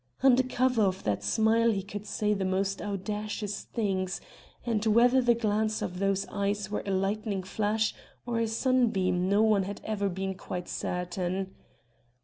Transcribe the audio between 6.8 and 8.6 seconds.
a lightning flash or a